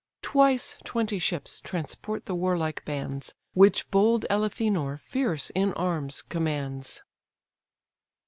Twice 0.23 0.77
twenty 0.83 1.19
ships 1.19 1.61
transport 1.61 2.25
the 2.25 2.33
warlike 2.33 2.83
bands, 2.85 3.35
Which 3.53 3.91
bold 3.91 4.25
Elphenor, 4.31 4.97
fierce 4.99 5.51
in 5.51 5.73
arms, 5.73 6.23
commands. 6.23 7.03